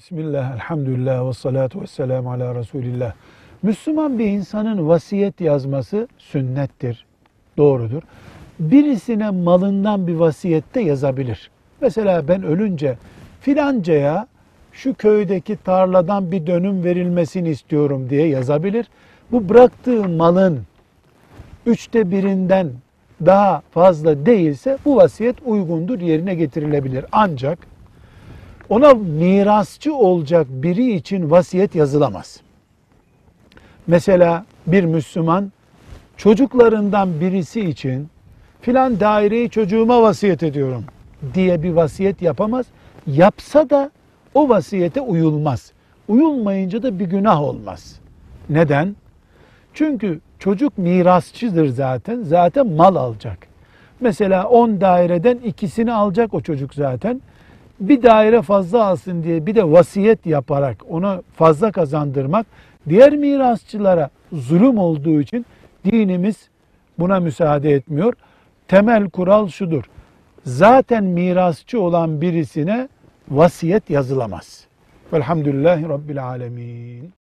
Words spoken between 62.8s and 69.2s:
diğer mirasçılara zulüm olduğu için dinimiz buna müsaade etmiyor. Temel